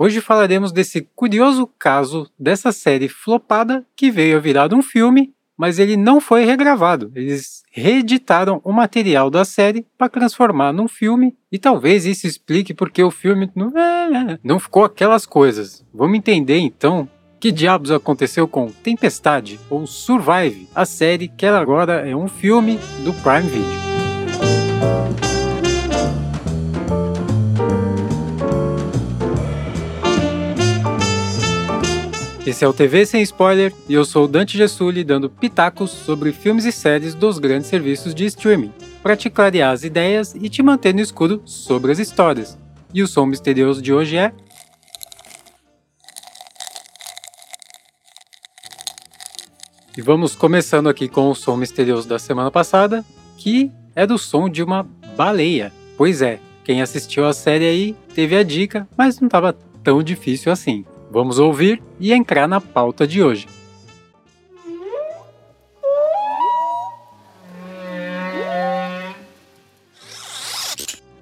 Hoje 0.00 0.20
falaremos 0.20 0.70
desse 0.70 1.08
curioso 1.16 1.68
caso 1.76 2.30
dessa 2.38 2.70
série 2.70 3.08
flopada 3.08 3.84
que 3.96 4.12
veio 4.12 4.36
a 4.36 4.40
virar 4.40 4.72
um 4.72 4.80
filme, 4.80 5.34
mas 5.56 5.80
ele 5.80 5.96
não 5.96 6.20
foi 6.20 6.44
regravado. 6.44 7.10
Eles 7.16 7.64
reeditaram 7.72 8.60
o 8.62 8.72
material 8.72 9.28
da 9.28 9.44
série 9.44 9.84
para 9.98 10.08
transformar 10.08 10.72
num 10.72 10.86
filme 10.86 11.36
e 11.50 11.58
talvez 11.58 12.06
isso 12.06 12.28
explique 12.28 12.72
porque 12.72 13.02
o 13.02 13.10
filme 13.10 13.50
não, 14.44 14.60
ficou 14.60 14.84
aquelas 14.84 15.26
coisas. 15.26 15.84
Vamos 15.92 16.16
entender 16.16 16.58
então 16.58 17.08
que 17.40 17.50
diabos 17.50 17.90
aconteceu 17.90 18.46
com 18.46 18.70
Tempestade 18.70 19.58
ou 19.68 19.84
Survive, 19.84 20.68
a 20.76 20.84
série 20.84 21.26
que 21.26 21.44
agora 21.44 22.08
é 22.08 22.14
um 22.14 22.28
filme 22.28 22.78
do 23.04 23.12
Prime 23.14 23.48
Video. 23.48 23.78
Esse 32.48 32.64
é 32.64 32.68
o 32.68 32.72
TV 32.72 33.04
Sem 33.04 33.20
Spoiler 33.20 33.74
e 33.86 33.92
eu 33.92 34.06
sou 34.06 34.26
Dante 34.26 34.56
Gessuli 34.56 35.04
dando 35.04 35.28
pitacos 35.28 35.90
sobre 35.90 36.32
filmes 36.32 36.64
e 36.64 36.72
séries 36.72 37.14
dos 37.14 37.38
grandes 37.38 37.68
serviços 37.68 38.14
de 38.14 38.24
streaming, 38.24 38.72
para 39.02 39.14
te 39.14 39.28
clarear 39.28 39.70
as 39.70 39.84
ideias 39.84 40.34
e 40.34 40.48
te 40.48 40.62
manter 40.62 40.94
no 40.94 41.02
escuro 41.02 41.42
sobre 41.44 41.92
as 41.92 41.98
histórias. 41.98 42.58
E 42.94 43.02
o 43.02 43.06
som 43.06 43.26
misterioso 43.26 43.82
de 43.82 43.92
hoje 43.92 44.16
é 44.16 44.32
E 49.94 50.00
vamos 50.00 50.34
começando 50.34 50.88
aqui 50.88 51.06
com 51.06 51.28
o 51.28 51.34
som 51.34 51.54
misterioso 51.54 52.08
da 52.08 52.18
semana 52.18 52.50
passada, 52.50 53.04
que 53.36 53.70
é 53.94 54.06
do 54.06 54.16
som 54.16 54.48
de 54.48 54.62
uma 54.62 54.84
baleia. 55.14 55.70
Pois 55.98 56.22
é, 56.22 56.40
quem 56.64 56.80
assistiu 56.80 57.26
a 57.26 57.34
série 57.34 57.66
aí 57.66 57.96
teve 58.14 58.34
a 58.34 58.42
dica, 58.42 58.88
mas 58.96 59.20
não 59.20 59.26
estava 59.26 59.52
tão 59.84 60.02
difícil 60.02 60.50
assim. 60.50 60.86
Vamos 61.10 61.38
ouvir 61.38 61.82
e 61.98 62.12
entrar 62.12 62.46
na 62.46 62.60
pauta 62.60 63.06
de 63.06 63.22
hoje. 63.22 63.46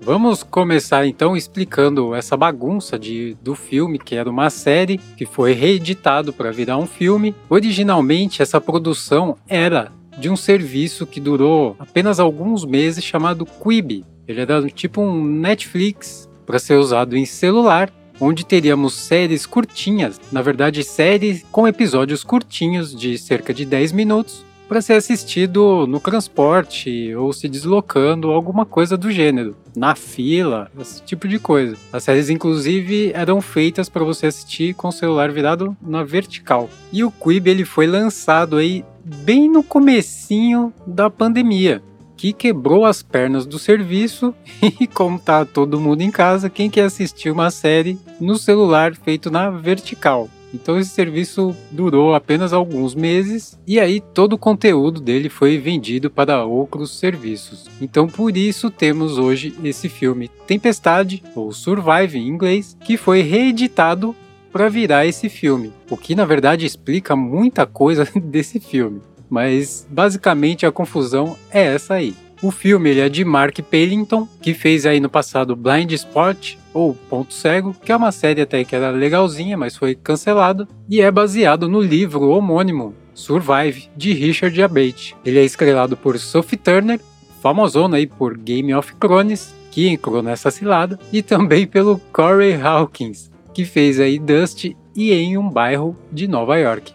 Vamos 0.06 0.44
começar 0.44 1.04
então 1.04 1.36
explicando 1.36 2.14
essa 2.14 2.36
bagunça 2.36 2.96
de, 2.96 3.36
do 3.42 3.56
filme, 3.56 3.98
que 3.98 4.14
era 4.14 4.30
uma 4.30 4.50
série 4.50 4.98
que 5.16 5.26
foi 5.26 5.52
reeditado 5.52 6.32
para 6.32 6.52
virar 6.52 6.78
um 6.78 6.86
filme. 6.86 7.34
Originalmente, 7.50 8.40
essa 8.40 8.60
produção 8.60 9.36
era 9.48 9.90
de 10.16 10.30
um 10.30 10.36
serviço 10.36 11.06
que 11.06 11.18
durou 11.18 11.74
apenas 11.78 12.20
alguns 12.20 12.64
meses 12.64 13.02
chamado 13.02 13.44
Quibi. 13.44 14.04
Ele 14.28 14.40
era 14.40 14.62
tipo 14.68 15.00
um 15.00 15.24
Netflix 15.24 16.28
para 16.46 16.60
ser 16.60 16.74
usado 16.74 17.16
em 17.16 17.26
celular, 17.26 17.92
onde 18.20 18.44
teríamos 18.44 18.94
séries 18.94 19.46
curtinhas, 19.46 20.20
na 20.30 20.42
verdade 20.42 20.82
séries 20.82 21.44
com 21.50 21.66
episódios 21.68 22.24
curtinhos 22.24 22.94
de 22.94 23.18
cerca 23.18 23.52
de 23.52 23.64
10 23.64 23.92
minutos, 23.92 24.44
para 24.68 24.82
ser 24.82 24.94
assistido 24.94 25.86
no 25.86 26.00
transporte 26.00 27.14
ou 27.14 27.32
se 27.32 27.48
deslocando, 27.48 28.30
alguma 28.30 28.66
coisa 28.66 28.96
do 28.96 29.10
gênero, 29.10 29.56
na 29.76 29.94
fila, 29.94 30.70
esse 30.78 31.02
tipo 31.02 31.28
de 31.28 31.38
coisa. 31.38 31.76
As 31.92 32.02
séries, 32.02 32.30
inclusive, 32.30 33.12
eram 33.14 33.40
feitas 33.40 33.88
para 33.88 34.04
você 34.04 34.26
assistir 34.26 34.74
com 34.74 34.88
o 34.88 34.92
celular 34.92 35.30
virado 35.30 35.76
na 35.80 36.02
vertical. 36.02 36.68
E 36.92 37.04
o 37.04 37.12
Quibi 37.12 37.50
ele 37.50 37.64
foi 37.64 37.86
lançado 37.86 38.56
aí 38.56 38.84
bem 39.04 39.48
no 39.48 39.62
comecinho 39.62 40.72
da 40.84 41.08
pandemia, 41.08 41.80
que 42.16 42.32
quebrou 42.32 42.84
as 42.84 43.02
pernas 43.02 43.46
do 43.46 43.58
serviço 43.58 44.34
e 44.80 44.86
como 44.86 45.18
tá 45.18 45.44
todo 45.44 45.80
mundo 45.80 46.00
em 46.00 46.10
casa, 46.10 46.50
quem 46.50 46.70
quer 46.70 46.84
assistir 46.84 47.30
uma 47.30 47.50
série 47.50 47.98
no 48.20 48.36
celular 48.36 48.94
feito 48.94 49.30
na 49.30 49.50
vertical? 49.50 50.28
Então 50.54 50.78
esse 50.78 50.90
serviço 50.90 51.54
durou 51.70 52.14
apenas 52.14 52.52
alguns 52.52 52.94
meses 52.94 53.58
e 53.66 53.78
aí 53.78 54.00
todo 54.00 54.34
o 54.34 54.38
conteúdo 54.38 55.00
dele 55.00 55.28
foi 55.28 55.58
vendido 55.58 56.08
para 56.08 56.44
outros 56.44 56.98
serviços. 56.98 57.66
Então 57.80 58.06
por 58.08 58.34
isso 58.36 58.70
temos 58.70 59.18
hoje 59.18 59.54
esse 59.62 59.88
filme 59.88 60.30
Tempestade 60.46 61.22
ou 61.34 61.52
Survive 61.52 62.18
em 62.18 62.28
inglês, 62.28 62.76
que 62.84 62.96
foi 62.96 63.20
reeditado 63.20 64.14
para 64.50 64.70
virar 64.70 65.04
esse 65.04 65.28
filme, 65.28 65.70
o 65.90 65.96
que 65.98 66.14
na 66.14 66.24
verdade 66.24 66.64
explica 66.64 67.14
muita 67.14 67.66
coisa 67.66 68.08
desse 68.18 68.58
filme. 68.58 69.02
Mas 69.28 69.86
basicamente 69.90 70.66
a 70.66 70.72
confusão 70.72 71.36
é 71.50 71.62
essa 71.74 71.94
aí. 71.94 72.14
O 72.42 72.50
filme 72.50 72.90
ele 72.90 73.00
é 73.00 73.08
de 73.08 73.24
Mark 73.24 73.58
Pellington, 73.60 74.28
que 74.42 74.52
fez 74.52 74.84
aí 74.84 75.00
no 75.00 75.08
passado 75.08 75.56
Blind 75.56 75.90
Spot 75.92 76.58
ou 76.74 76.94
Ponto 76.94 77.32
Cego, 77.32 77.74
que 77.82 77.90
é 77.90 77.96
uma 77.96 78.12
série 78.12 78.42
até 78.42 78.62
que 78.62 78.76
era 78.76 78.90
legalzinha, 78.90 79.56
mas 79.56 79.76
foi 79.76 79.94
cancelado, 79.94 80.68
e 80.88 81.00
é 81.00 81.10
baseado 81.10 81.68
no 81.68 81.80
livro 81.80 82.28
homônimo 82.28 82.94
Survive, 83.14 83.88
de 83.96 84.12
Richard 84.12 84.62
Abate. 84.62 85.16
Ele 85.24 85.38
é 85.38 85.44
estrelado 85.44 85.96
por 85.96 86.18
Sophie 86.18 86.58
Turner, 86.58 87.00
famosona 87.40 87.96
aí 87.96 88.06
por 88.06 88.36
Game 88.36 88.74
of 88.74 88.94
Thrones, 88.96 89.54
que 89.70 89.88
entrou 89.88 90.22
nessa 90.22 90.50
cilada, 90.50 91.00
e 91.10 91.22
também 91.22 91.66
pelo 91.66 91.98
Corey 92.12 92.54
Hawkins, 92.60 93.30
que 93.54 93.64
fez 93.64 93.98
aí 93.98 94.18
Dust 94.18 94.66
e 94.94 95.12
em 95.12 95.38
um 95.38 95.48
bairro 95.48 95.96
de 96.12 96.28
Nova 96.28 96.58
York. 96.58 96.92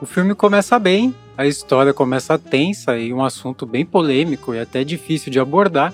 O 0.00 0.06
filme 0.06 0.34
começa 0.34 0.78
bem, 0.78 1.14
a 1.36 1.46
história 1.46 1.92
começa 1.92 2.38
tensa 2.38 2.96
e 2.98 3.12
um 3.12 3.24
assunto 3.24 3.66
bem 3.66 3.84
polêmico 3.84 4.54
e 4.54 4.58
até 4.58 4.82
difícil 4.82 5.30
de 5.30 5.38
abordar. 5.38 5.92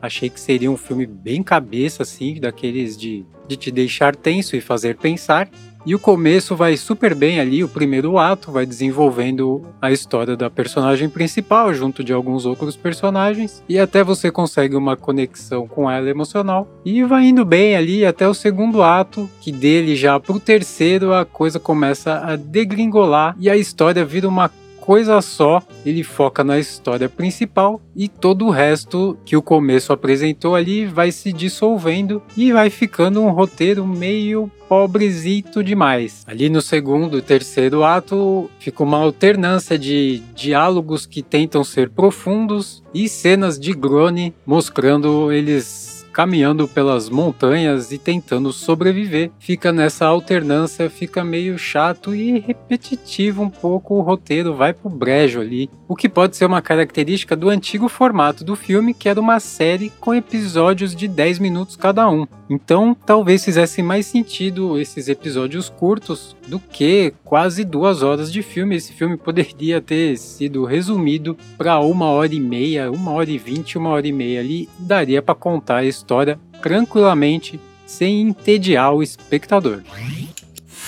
Achei 0.00 0.28
que 0.28 0.38
seria 0.38 0.70
um 0.70 0.76
filme 0.76 1.06
bem 1.06 1.42
cabeça, 1.42 2.02
assim, 2.02 2.38
daqueles 2.38 2.96
de, 2.96 3.24
de 3.48 3.56
te 3.56 3.70
deixar 3.70 4.14
tenso 4.14 4.54
e 4.54 4.60
fazer 4.60 4.96
pensar. 4.96 5.48
E 5.86 5.94
o 5.94 5.98
começo 5.98 6.56
vai 6.56 6.78
super 6.78 7.14
bem 7.14 7.38
ali, 7.38 7.62
o 7.62 7.68
primeiro 7.68 8.16
ato 8.16 8.50
vai 8.50 8.64
desenvolvendo 8.64 9.60
a 9.82 9.92
história 9.92 10.34
da 10.34 10.48
personagem 10.48 11.10
principal 11.10 11.74
junto 11.74 12.02
de 12.02 12.10
alguns 12.10 12.46
outros 12.46 12.74
personagens 12.74 13.62
e 13.68 13.78
até 13.78 14.02
você 14.02 14.30
consegue 14.30 14.76
uma 14.76 14.96
conexão 14.96 15.68
com 15.68 15.90
ela 15.90 16.08
emocional 16.08 16.66
e 16.86 17.04
vai 17.04 17.26
indo 17.26 17.44
bem 17.44 17.76
ali 17.76 18.04
até 18.04 18.26
o 18.26 18.32
segundo 18.32 18.82
ato, 18.82 19.28
que 19.42 19.52
dele 19.52 19.94
já 19.94 20.18
pro 20.18 20.40
terceiro 20.40 21.12
a 21.12 21.26
coisa 21.26 21.60
começa 21.60 22.14
a 22.14 22.34
degringolar 22.34 23.36
e 23.38 23.50
a 23.50 23.56
história 23.56 24.06
vira 24.06 24.26
uma 24.26 24.50
coisa 24.84 25.22
só, 25.22 25.62
ele 25.86 26.02
foca 26.02 26.44
na 26.44 26.58
história 26.58 27.08
principal 27.08 27.80
e 27.96 28.06
todo 28.06 28.44
o 28.44 28.50
resto 28.50 29.16
que 29.24 29.34
o 29.34 29.40
começo 29.40 29.94
apresentou 29.94 30.54
ali 30.54 30.84
vai 30.84 31.10
se 31.10 31.32
dissolvendo 31.32 32.22
e 32.36 32.52
vai 32.52 32.68
ficando 32.68 33.22
um 33.22 33.30
roteiro 33.30 33.86
meio 33.86 34.50
pobrezito 34.68 35.64
demais. 35.64 36.22
Ali 36.26 36.50
no 36.50 36.60
segundo 36.60 37.16
e 37.16 37.22
terceiro 37.22 37.82
ato 37.82 38.50
fica 38.58 38.82
uma 38.82 38.98
alternância 38.98 39.78
de 39.78 40.22
diálogos 40.34 41.06
que 41.06 41.22
tentam 41.22 41.64
ser 41.64 41.88
profundos 41.88 42.82
e 42.92 43.08
cenas 43.08 43.58
de 43.58 43.72
Grone 43.72 44.34
mostrando 44.44 45.32
eles 45.32 45.93
caminhando 46.14 46.68
pelas 46.68 47.10
montanhas 47.10 47.90
e 47.90 47.98
tentando 47.98 48.52
sobreviver. 48.52 49.32
Fica 49.40 49.72
nessa 49.72 50.06
alternância, 50.06 50.88
fica 50.88 51.24
meio 51.24 51.58
chato 51.58 52.14
e 52.14 52.38
repetitivo 52.38 53.42
um 53.42 53.50
pouco 53.50 53.96
o 53.96 54.00
roteiro, 54.00 54.54
vai 54.54 54.72
pro 54.72 54.88
brejo 54.88 55.40
ali. 55.40 55.68
O 55.88 55.96
que 55.96 56.08
pode 56.08 56.36
ser 56.36 56.46
uma 56.46 56.62
característica 56.62 57.34
do 57.34 57.50
antigo 57.50 57.88
formato 57.88 58.44
do 58.44 58.54
filme, 58.54 58.94
que 58.94 59.08
era 59.08 59.20
uma 59.20 59.40
série 59.40 59.90
com 60.00 60.14
episódios 60.14 60.94
de 60.94 61.08
10 61.08 61.40
minutos 61.40 61.74
cada 61.74 62.08
um. 62.08 62.26
Então, 62.48 62.96
talvez 63.06 63.44
fizesse 63.44 63.82
mais 63.82 64.06
sentido 64.06 64.78
esses 64.78 65.08
episódios 65.08 65.68
curtos 65.68 66.36
do 66.46 66.60
que 66.60 67.12
quase 67.24 67.64
duas 67.64 68.02
horas 68.02 68.30
de 68.32 68.42
filme. 68.42 68.76
Esse 68.76 68.92
filme 68.92 69.16
poderia 69.16 69.80
ter 69.80 70.16
sido 70.16 70.64
resumido 70.64 71.36
para 71.56 71.80
uma 71.80 72.06
hora 72.06 72.34
e 72.34 72.40
meia, 72.40 72.90
uma 72.90 73.12
hora 73.12 73.30
e 73.30 73.38
vinte, 73.38 73.78
uma 73.78 73.90
hora 73.90 74.06
e 74.06 74.12
meia 74.12 74.40
ali. 74.40 74.68
Daria 74.78 75.22
para 75.22 75.34
contar 75.34 75.78
a 75.78 75.84
história 76.04 76.38
tranquilamente, 76.60 77.58
sem 77.86 78.20
entediar 78.20 78.94
o 78.94 79.02
espectador. 79.02 79.82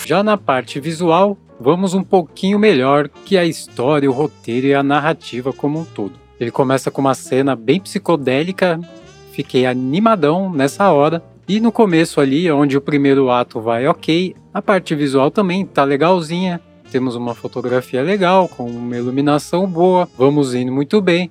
Já 0.05 0.23
na 0.23 0.37
parte 0.37 0.79
visual, 0.79 1.39
vamos 1.59 1.95
um 1.95 2.03
pouquinho 2.03 2.59
melhor 2.59 3.09
que 3.25 3.37
a 3.37 3.45
história, 3.45 4.09
o 4.09 4.13
roteiro 4.13 4.67
e 4.67 4.75
a 4.75 4.83
narrativa 4.83 5.53
como 5.53 5.81
um 5.81 5.85
todo. 5.85 6.13
Ele 6.39 6.51
começa 6.51 6.91
com 6.91 7.01
uma 7.01 7.15
cena 7.15 7.57
bem 7.57 7.81
psicodélica, 7.81 8.79
fiquei 9.33 9.65
animadão 9.65 10.53
nessa 10.53 10.91
hora. 10.93 11.23
E 11.49 11.61
no 11.61 11.73
começo 11.73 12.21
ali, 12.21 12.51
onde 12.51 12.77
o 12.77 12.81
primeiro 12.81 13.31
ato 13.31 13.61
vai 13.61 13.87
ok, 13.87 14.35
a 14.53 14.61
parte 14.61 14.95
visual 14.95 15.31
também 15.31 15.65
tá 15.65 15.85
legalzinha. 15.85 16.61
Temos 16.91 17.15
uma 17.17 17.35
fotografia 17.35 18.03
legal, 18.03 18.49
com 18.49 18.67
uma 18.67 18.97
iluminação 18.97 19.67
boa, 19.67 20.09
vamos 20.17 20.55
indo 20.55 20.73
muito 20.73 21.01
bem. 21.01 21.31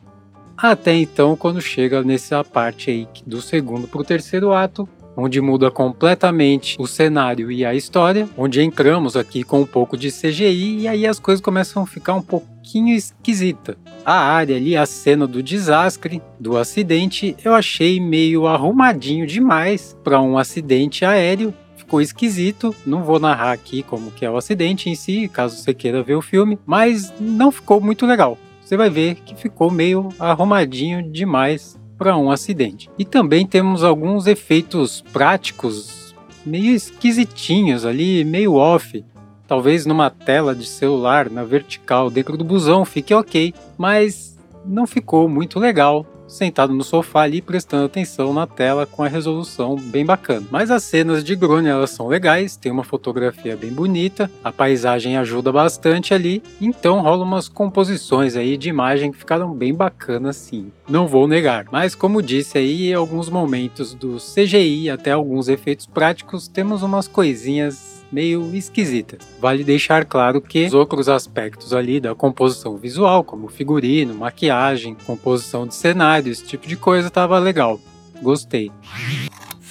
Até 0.57 0.96
então, 0.96 1.36
quando 1.36 1.62
chega 1.62 2.04
nessa 2.04 2.44
parte 2.44 2.90
aí 2.90 3.07
do 3.25 3.42
segundo 3.42 3.88
para 3.88 4.02
o 4.02 4.06
terceiro 4.06 4.54
ato, 4.54 4.88
onde 5.18 5.40
muda 5.40 5.72
completamente 5.72 6.75
o 6.80 6.88
cenário 6.88 7.52
e 7.52 7.66
a 7.66 7.74
história, 7.74 8.28
onde 8.38 8.62
entramos 8.62 9.16
aqui 9.16 9.44
com 9.44 9.62
um 9.62 9.66
pouco 9.66 9.98
de 9.98 10.12
CGI 10.12 10.80
e 10.80 10.88
aí 10.88 11.07
as 11.07 11.19
coisas 11.19 11.44
começam 11.44 11.84
a 11.84 11.88
ficar 11.88 12.13
um 12.13 12.22
pouquinho 12.22 12.96
esquisita. 12.96 13.78
A 14.06 14.19
área 14.19 14.56
ali, 14.56 14.75
a 14.75 14.86
cena 14.86 15.25
do 15.25 15.42
desastre, 15.42 16.22
do 16.40 16.57
acidente, 16.57 17.36
eu 17.44 17.54
achei 17.54 18.00
meio 18.00 18.48
arrumadinho 18.48 19.25
demais 19.25 19.98
para 20.04 20.22
um 20.22 20.38
acidente 20.38 21.04
aéreo 21.04 21.54
ficou 21.86 22.02
esquisito. 22.02 22.75
Não 22.86 23.04
vou 23.04 23.19
narrar 23.19 23.52
aqui 23.52 23.84
como 23.84 24.12
que 24.12 24.25
é 24.25 24.30
o 24.30 24.38
acidente 24.38 24.90
em 24.90 24.96
si, 24.96 25.30
caso 25.30 25.56
você 25.56 25.74
queira 25.74 26.04
ver 26.04 26.16
o 26.16 26.22
filme, 26.22 26.60
mas 26.66 27.13
não 27.19 27.52
ficou 27.52 27.80
muito 27.80 28.06
legal. 28.06 28.38
Você 28.66 28.76
vai 28.76 28.90
ver 28.90 29.14
que 29.18 29.36
ficou 29.36 29.70
meio 29.70 30.10
arrumadinho 30.18 31.12
demais 31.12 31.80
para 32.00 32.18
um 32.18 32.32
acidente. 32.32 32.90
E 32.98 33.06
também 33.06 33.46
temos 33.46 33.84
alguns 33.84 34.26
efeitos 34.26 35.04
práticos 35.14 36.16
meio 36.44 36.74
esquisitinhos 36.74 37.86
ali, 37.86 38.26
meio 38.26 38.56
off. 38.56 39.06
Talvez 39.48 39.86
numa 39.86 40.10
tela 40.10 40.56
de 40.56 40.66
celular 40.66 41.30
na 41.30 41.44
vertical 41.44 42.10
dentro 42.10 42.36
do 42.36 42.44
busão 42.44 42.84
fique 42.84 43.14
ok, 43.14 43.54
mas 43.78 44.36
não 44.66 44.88
ficou 44.88 45.30
muito 45.30 45.60
legal 45.60 46.04
sentado 46.27 46.74
no 46.74 46.83
sofá 46.83 47.22
ali 47.22 47.42
prestando 47.42 47.86
atenção 47.86 48.33
na 48.33 48.48
tela 48.48 48.86
com 48.86 49.04
a 49.04 49.07
resolução 49.07 49.75
bem 49.75 50.06
bacana. 50.06 50.45
Mas 50.51 50.72
as 50.72 50.83
cenas 50.83 51.24
de 51.24 51.36
Grone 51.36 51.68
elas 51.68 51.92
são 51.92 52.07
legais, 52.07 52.56
tem 52.56 52.72
uma 52.72 52.83
fotografia 52.83 53.56
bem 53.56 53.72
bonita, 53.72 54.30
a 54.44 54.51
paisagem 54.51 55.18
ajuda 55.18 55.51
bastante 55.51 56.13
ali, 56.13 56.42
então 56.60 57.01
rola 57.01 57.24
umas 57.24 57.48
composições 57.48 58.36
aí 58.36 58.57
de 58.57 58.69
imagem 58.69 59.12
que 59.12 59.18
ficaram 59.18 59.54
bem 59.54 59.74
bacanas 59.74 60.36
sim. 60.36 60.72
Não 60.88 61.07
vou 61.07 61.27
negar, 61.27 61.66
mas 61.72 61.95
como 61.95 62.22
disse 62.22 62.57
aí, 62.57 62.89
em 62.89 62.94
alguns 62.94 63.30
momentos 63.30 63.94
do 63.94 64.18
CGI 64.18 64.89
até 64.89 65.12
alguns 65.12 65.48
efeitos 65.48 65.86
práticos, 65.86 66.48
temos 66.48 66.83
umas 66.83 67.07
coisinhas 67.07 67.94
meio 68.12 68.56
esquisita. 68.56 69.18
Vale 69.40 69.63
deixar 69.63 70.06
claro 70.06 70.42
que 70.42 70.66
os 70.66 70.74
outros 70.74 71.10
aspectos 71.10 71.74
ali 71.74 72.00
da 72.00 72.16
composição 72.16 72.78
visual, 72.78 73.24
como 73.24 73.48
figurino, 73.48 74.13
maquiagem, 74.16 74.96
composição 75.06 75.68
de 75.68 75.75
cenário, 75.75 76.31
esse 76.31 76.46
tipo 76.46 76.68
de 76.68 76.75
coisa, 76.75 77.10
tava 77.10 77.38
legal. 77.40 77.80
Gostei. 78.22 78.72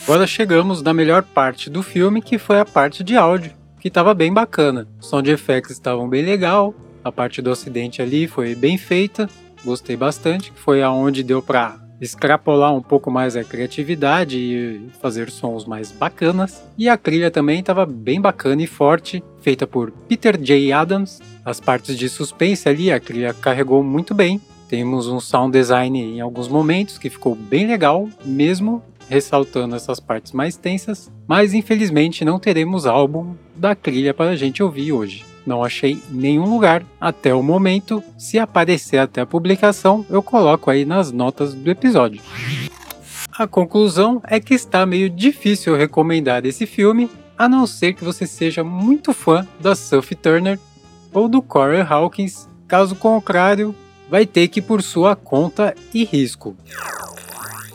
Agora 0.04 0.26
chegamos 0.26 0.82
na 0.82 0.92
melhor 0.92 1.22
parte 1.22 1.70
do 1.70 1.82
filme, 1.82 2.20
que 2.20 2.36
foi 2.38 2.60
a 2.60 2.64
parte 2.64 3.02
de 3.02 3.16
áudio, 3.16 3.52
que 3.80 3.88
estava 3.88 4.12
bem 4.12 4.32
bacana. 4.32 4.86
Os 5.00 5.08
sound 5.08 5.30
effects 5.30 5.70
estavam 5.70 6.08
bem 6.08 6.24
legal, 6.24 6.74
a 7.02 7.12
parte 7.12 7.42
do 7.42 7.50
acidente 7.50 8.00
ali 8.00 8.26
foi 8.26 8.54
bem 8.54 8.78
feita, 8.78 9.28
gostei 9.64 9.96
bastante. 9.96 10.52
Foi 10.56 10.82
aonde 10.82 11.22
deu 11.22 11.42
para 11.42 11.83
extrapolar 12.00 12.74
um 12.74 12.82
pouco 12.82 13.10
mais 13.10 13.36
a 13.36 13.44
criatividade 13.44 14.38
e 14.38 14.88
fazer 15.00 15.30
sons 15.30 15.64
mais 15.64 15.92
bacanas. 15.92 16.62
E 16.76 16.88
a 16.88 16.96
trilha 16.96 17.30
também 17.30 17.60
estava 17.60 17.86
bem 17.86 18.20
bacana 18.20 18.62
e 18.62 18.66
forte, 18.66 19.22
feita 19.40 19.66
por 19.66 19.90
Peter 20.08 20.36
J. 20.36 20.72
Adams. 20.72 21.20
As 21.44 21.60
partes 21.60 21.96
de 21.96 22.08
suspense 22.08 22.68
ali, 22.68 22.90
a 22.90 23.00
trilha 23.00 23.34
carregou 23.34 23.82
muito 23.82 24.14
bem. 24.14 24.40
Temos 24.68 25.06
um 25.06 25.20
sound 25.20 25.52
design 25.52 26.00
em 26.00 26.20
alguns 26.20 26.48
momentos 26.48 26.98
que 26.98 27.10
ficou 27.10 27.34
bem 27.34 27.66
legal, 27.66 28.08
mesmo 28.24 28.82
ressaltando 29.08 29.76
essas 29.76 30.00
partes 30.00 30.32
mais 30.32 30.56
tensas, 30.56 31.12
mas 31.26 31.52
infelizmente 31.52 32.24
não 32.24 32.38
teremos 32.38 32.86
álbum 32.86 33.34
da 33.54 33.74
trilha 33.74 34.14
para 34.14 34.30
a 34.30 34.36
gente 34.36 34.62
ouvir 34.62 34.92
hoje. 34.92 35.24
Não 35.46 35.62
achei 35.62 36.02
nenhum 36.10 36.44
lugar 36.44 36.84
até 37.00 37.34
o 37.34 37.42
momento. 37.42 38.02
Se 38.18 38.38
aparecer 38.38 38.98
até 38.98 39.20
a 39.20 39.26
publicação, 39.26 40.04
eu 40.08 40.22
coloco 40.22 40.70
aí 40.70 40.84
nas 40.84 41.12
notas 41.12 41.54
do 41.54 41.70
episódio. 41.70 42.22
A 43.36 43.46
conclusão 43.46 44.22
é 44.26 44.38
que 44.38 44.54
está 44.54 44.86
meio 44.86 45.10
difícil 45.10 45.76
recomendar 45.76 46.46
esse 46.46 46.66
filme, 46.66 47.10
a 47.36 47.48
não 47.48 47.66
ser 47.66 47.92
que 47.92 48.04
você 48.04 48.26
seja 48.26 48.62
muito 48.62 49.12
fã 49.12 49.46
da 49.58 49.74
Sophie 49.74 50.16
Turner 50.16 50.58
ou 51.12 51.28
do 51.28 51.42
Corey 51.42 51.80
Hawkins. 51.80 52.48
Caso 52.68 52.94
contrário, 52.94 53.74
vai 54.08 54.24
ter 54.24 54.48
que 54.48 54.60
ir 54.60 54.62
por 54.62 54.82
sua 54.82 55.16
conta 55.16 55.74
e 55.92 56.04
risco. 56.04 56.56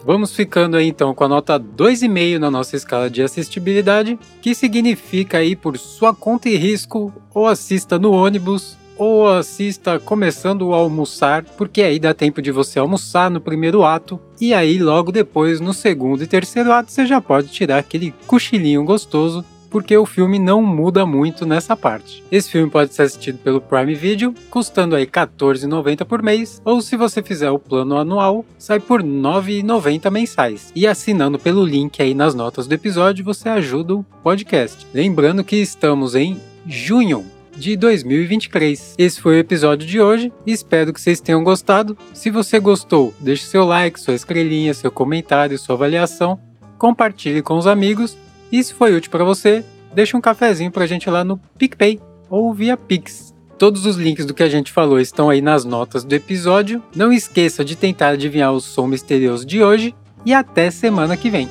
Vamos 0.05 0.35
ficando 0.35 0.77
aí 0.77 0.87
então 0.87 1.13
com 1.13 1.23
a 1.23 1.27
nota 1.27 1.59
2,5 1.59 2.37
na 2.37 2.49
nossa 2.49 2.75
escala 2.75 3.09
de 3.09 3.21
assistibilidade, 3.21 4.17
que 4.41 4.55
significa 4.55 5.39
aí 5.39 5.55
por 5.55 5.77
sua 5.77 6.13
conta 6.13 6.49
e 6.49 6.55
risco, 6.55 7.13
ou 7.33 7.47
assista 7.47 7.99
no 7.99 8.11
ônibus, 8.11 8.77
ou 8.97 9.29
assista 9.29 9.99
começando 9.99 10.73
a 10.73 10.77
almoçar, 10.77 11.43
porque 11.43 11.81
aí 11.81 11.99
dá 11.99 12.13
tempo 12.13 12.41
de 12.41 12.51
você 12.51 12.79
almoçar 12.79 13.29
no 13.31 13.39
primeiro 13.39 13.83
ato, 13.83 14.19
e 14.41 14.53
aí 14.53 14.77
logo 14.77 15.11
depois 15.11 15.61
no 15.61 15.73
segundo 15.73 16.23
e 16.23 16.27
terceiro 16.27 16.71
ato 16.71 16.91
você 16.91 17.05
já 17.05 17.21
pode 17.21 17.47
tirar 17.47 17.77
aquele 17.77 18.13
cochilinho 18.27 18.83
gostoso 18.83 19.43
porque 19.69 19.95
o 19.95 20.06
filme 20.06 20.39
não 20.39 20.62
muda 20.62 21.06
muito 21.06 21.45
nessa 21.45 21.75
parte. 21.75 22.24
Esse 22.31 22.51
filme 22.51 22.69
pode 22.69 22.94
ser 22.94 23.04
assistido 23.04 23.38
pelo 23.39 23.62
Prime 23.62 23.95
Video, 23.95 24.33
custando 24.50 24.95
aí 24.95 25.04
R$14,90 25.04 26.06
por 26.06 26.21
mês, 26.21 26.62
ou 26.66 26.81
se 26.81 26.98
você 26.98 27.21
fizer 27.21 27.51
o 27.51 27.60
plano 27.60 27.98
anual, 27.98 28.45
sai 28.57 28.80
por 28.80 29.01
R$9,90 29.01 30.12
mensais. 30.12 30.71
E 30.75 30.88
assinando 30.88 31.38
pelo 31.38 31.63
link 31.63 32.01
aí 32.01 32.13
nas 32.13 32.33
notas 32.33 32.68
do 32.68 32.74
episódio, 32.74 33.24
você 33.24 33.50
ajuda 33.50 33.95
o 33.95 34.06
podcast. 34.24 34.88
Lembrando 34.94 35.44
que 35.44 35.56
estamos 35.56 36.16
em 36.16 36.39
junho 36.66 37.25
de 37.60 37.75
2023. 37.75 38.95
Esse 38.98 39.19
foi 39.19 39.36
o 39.36 39.39
episódio 39.39 39.86
de 39.86 40.00
hoje 40.00 40.31
espero 40.45 40.94
que 40.94 41.01
vocês 41.01 41.19
tenham 41.19 41.44
gostado. 41.44 41.98
Se 42.13 42.30
você 42.30 42.57
gostou, 42.60 43.13
deixe 43.19 43.44
seu 43.44 43.66
like, 43.66 44.00
sua 44.00 44.13
estrelinha, 44.13 44.74
seu 44.74 44.89
comentário, 44.89 45.60
sua 45.60 45.75
avaliação, 45.75 46.39
compartilhe 46.77 47.42
com 47.42 47.57
os 47.57 47.68
amigos 47.68 48.18
e 48.51 48.63
se 48.63 48.73
foi 48.73 48.95
útil 48.95 49.11
para 49.11 49.23
você, 49.23 49.63
deixa 49.93 50.17
um 50.17 50.21
cafezinho 50.21 50.71
pra 50.71 50.87
gente 50.87 51.09
lá 51.09 51.23
no 51.23 51.37
PicPay 51.57 51.99
ou 52.29 52.53
via 52.53 52.77
Pix. 52.77 53.33
Todos 53.57 53.85
os 53.85 53.97
links 53.97 54.25
do 54.25 54.33
que 54.33 54.43
a 54.43 54.49
gente 54.49 54.71
falou 54.71 54.99
estão 54.99 55.29
aí 55.29 55.41
nas 55.41 55.65
notas 55.65 56.05
do 56.05 56.15
episódio. 56.15 56.81
Não 56.95 57.11
esqueça 57.11 57.65
de 57.65 57.75
tentar 57.75 58.09
adivinhar 58.09 58.53
o 58.53 58.61
som 58.61 58.87
misterioso 58.87 59.45
de 59.45 59.61
hoje 59.61 59.93
e 60.25 60.33
até 60.33 60.71
semana 60.71 61.17
que 61.17 61.29
vem. 61.29 61.49